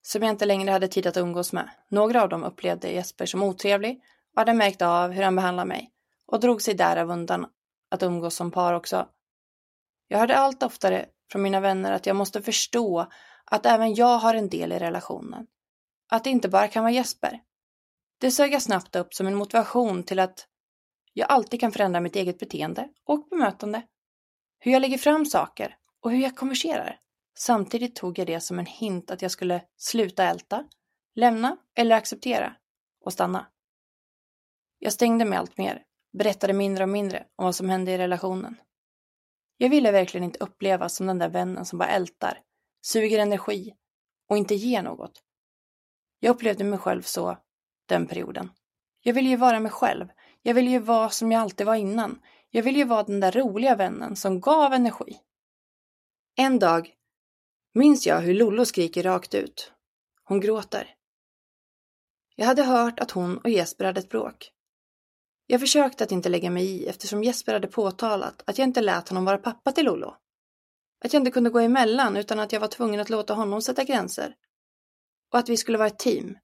[0.03, 1.71] som jag inte längre hade tid att umgås med.
[1.89, 4.01] Några av dem upplevde Jesper som otrevlig
[4.35, 5.93] och hade märkt av hur han behandlade mig
[6.27, 7.47] och drog sig därav undan
[7.91, 9.09] att umgås som par också.
[10.09, 13.07] Jag hörde allt oftare från mina vänner att jag måste förstå
[13.45, 15.47] att även jag har en del i relationen.
[16.09, 17.41] Att det inte bara kan vara Jesper.
[18.21, 20.47] Det sög jag snabbt upp som en motivation till att
[21.13, 23.83] jag alltid kan förändra mitt eget beteende och bemötande.
[24.67, 27.01] Hur jag lägger fram saker och hur jag konverserar.
[27.39, 30.65] Samtidigt tog jag det som en hint att jag skulle sluta älta,
[31.15, 32.57] lämna eller acceptera
[33.05, 33.47] och stanna.
[34.79, 35.83] Jag stängde mig allt mer,
[36.19, 38.57] berättade mindre och mindre om vad som hände i relationen.
[39.57, 42.41] Jag ville verkligen inte upplevas som den där vännen som bara ältar,
[42.83, 43.75] suger energi
[44.29, 45.23] och inte ger något.
[46.21, 47.39] Jag upplevde mig själv så
[47.89, 48.51] den perioden.
[49.03, 50.09] Jag ville ju vara mig själv.
[50.43, 52.21] Jag ville ju vara som jag alltid var innan.
[52.57, 55.21] Jag ville ju vara den där roliga vännen som gav energi.
[56.37, 56.95] En dag
[57.75, 59.73] minns jag hur Lollo skriker rakt ut.
[60.25, 60.95] Hon gråter.
[62.35, 64.53] Jag hade hört att hon och Jesper hade ett bråk.
[65.47, 69.09] Jag försökte att inte lägga mig i eftersom Jesper hade påtalat att jag inte lät
[69.09, 70.17] honom vara pappa till Lollo.
[71.05, 73.85] Att jag inte kunde gå emellan utan att jag var tvungen att låta honom sätta
[73.85, 74.35] gränser.
[75.33, 76.39] Och att vi skulle vara ett team.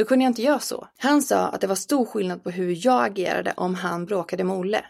[0.00, 0.88] Då kunde jag inte göra så.
[0.96, 4.56] Han sa att det var stor skillnad på hur jag agerade om han bråkade med
[4.56, 4.84] Olle.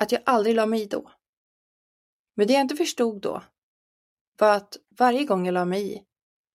[0.00, 1.10] Att jag aldrig la mig i då.
[2.36, 3.42] Men det jag inte förstod då
[4.38, 6.02] var att varje gång jag la mig i,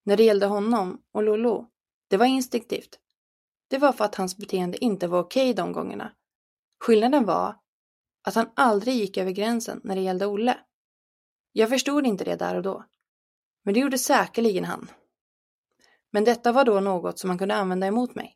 [0.05, 1.67] när det gällde honom och Lolo,
[2.07, 2.99] det var instinktivt.
[3.67, 6.11] Det var för att hans beteende inte var okej de gångerna.
[6.83, 7.55] Skillnaden var
[8.27, 10.57] att han aldrig gick över gränsen när det gällde Olle.
[11.51, 12.85] Jag förstod inte det där och då.
[13.63, 14.89] Men det gjorde säkerligen han.
[16.11, 18.35] Men detta var då något som han kunde använda emot mig.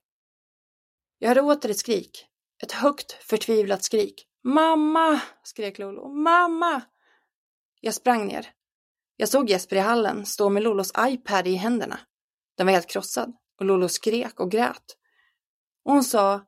[1.20, 2.28] Jag hörde åter ett skrik.
[2.64, 4.28] Ett högt, förtvivlat skrik.
[4.44, 5.22] Mamma!
[5.44, 6.14] skrek Lolo.
[6.14, 6.82] Mamma!
[7.80, 8.48] Jag sprang ner.
[9.16, 12.00] Jag såg Jesper i hallen stå med Lolos iPad i händerna.
[12.58, 14.98] Den var helt krossad och Lolo skrek och grät.
[15.86, 16.42] Och hon sa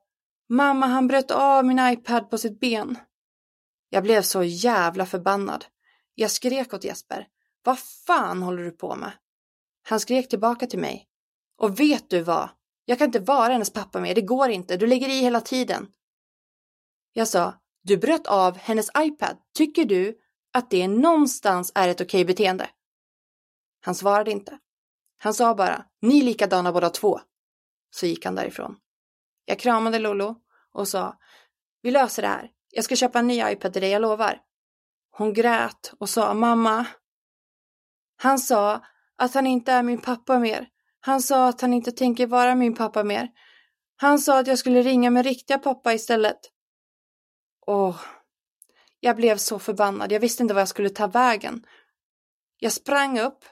[0.48, 2.98] Mamma, han bröt av min iPad på sitt ben.
[3.88, 5.64] Jag blev så jävla förbannad.
[6.14, 7.26] Jag skrek åt Jesper.
[7.62, 9.12] Vad fan håller du på med?
[9.82, 11.08] Han skrek tillbaka till mig.
[11.56, 12.48] Och vet du vad?
[12.84, 15.88] Jag kan inte vara hennes pappa mer, det går inte, du lägger i hela tiden.
[17.12, 19.36] Jag sa, du bröt av hennes iPad.
[19.54, 20.18] Tycker du
[20.52, 22.70] att det någonstans är ett okej beteende?
[23.80, 24.58] Han svarade inte.
[25.18, 27.20] Han sa bara, ni är likadana båda två.
[27.90, 28.76] Så gick han därifrån.
[29.44, 30.36] Jag kramade Lolo
[30.72, 31.18] och sa,
[31.82, 32.50] vi löser det här.
[32.70, 34.40] Jag ska köpa en ny iPad till dig, jag lovar.
[35.10, 36.86] Hon grät och sa, mamma.
[38.16, 38.84] Han sa
[39.16, 40.68] att han inte är min pappa mer.
[41.06, 43.28] Han sa att han inte tänker vara min pappa mer.
[43.96, 46.38] Han sa att jag skulle ringa min riktiga pappa istället.
[47.66, 48.00] Åh,
[49.00, 50.12] jag blev så förbannad.
[50.12, 51.66] Jag visste inte vad jag skulle ta vägen.
[52.58, 53.44] Jag sprang upp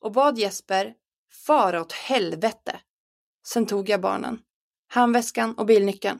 [0.00, 0.94] och bad Jesper
[1.46, 2.80] fara åt helvete.
[3.46, 4.38] Sen tog jag barnen,
[4.88, 6.18] handväskan och bilnyckeln.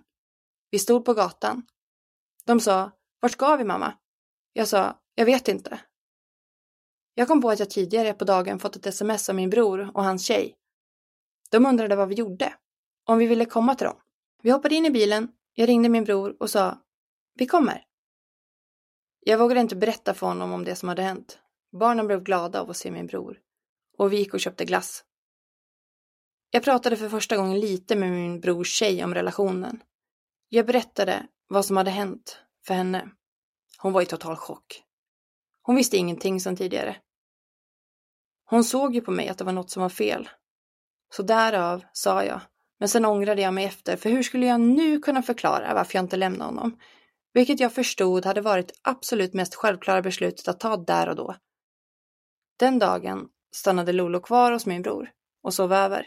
[0.71, 1.67] Vi stod på gatan.
[2.45, 2.91] De sa,
[3.21, 3.95] vart ska vi mamma?
[4.53, 5.81] Jag sa, jag vet inte.
[7.15, 10.05] Jag kom på att jag tidigare på dagen fått ett sms av min bror och
[10.05, 10.55] hans tjej.
[11.51, 12.55] De undrade vad vi gjorde,
[13.05, 13.97] om vi ville komma till dem.
[14.43, 16.79] Vi hoppade in i bilen, jag ringde min bror och sa
[17.35, 17.85] Vi kommer.
[19.21, 21.39] Jag vågade inte berätta för honom om det som hade hänt.
[21.73, 23.39] Barnen blev glada av att se min bror.
[23.99, 25.05] Och vi gick och köpte glass.
[26.51, 29.83] Jag pratade för första gången lite med min brors tjej om relationen.
[30.49, 33.11] Jag berättade vad som hade hänt för henne.
[33.79, 34.83] Hon var i total chock.
[35.63, 36.97] Hon visste ingenting som tidigare.
[38.45, 40.29] Hon såg ju på mig att det var något som var fel.
[41.11, 42.41] Så därav sa jag,
[42.79, 46.05] men sen ångrade jag mig efter, för hur skulle jag nu kunna förklara varför jag
[46.05, 46.79] inte lämnade honom?
[47.33, 51.37] Vilket jag förstod hade varit absolut mest självklara beslutet att ta där och då.
[52.59, 55.11] Den dagen stannade Lolo kvar hos min bror
[55.43, 56.07] och sov över.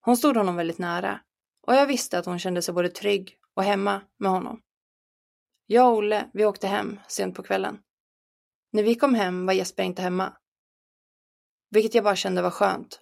[0.00, 1.20] Hon stod honom väldigt nära
[1.66, 4.60] och jag visste att hon kände sig både trygg och hemma med honom.
[5.66, 7.78] Jag och Olle, vi åkte hem sent på kvällen.
[8.72, 10.36] När vi kom hem var Jesper inte hemma.
[11.70, 13.00] Vilket jag bara kände var skönt.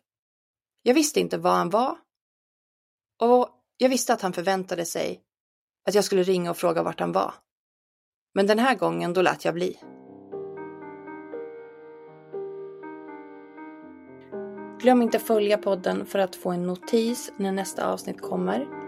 [0.83, 1.99] Jag visste inte var han var.
[3.21, 5.23] Och jag visste att han förväntade sig
[5.89, 7.35] att jag skulle ringa och fråga vart han var.
[8.35, 9.81] Men den här gången då lät jag bli.
[14.81, 18.88] Glöm inte följa podden för att få en notis när nästa avsnitt kommer.